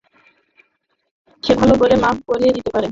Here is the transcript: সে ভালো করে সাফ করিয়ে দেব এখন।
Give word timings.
সে 1.43 1.51
ভালো 1.59 1.73
করে 1.81 1.95
সাফ 2.03 2.17
করিয়ে 2.27 2.51
দেব 2.55 2.65
এখন। 2.67 2.79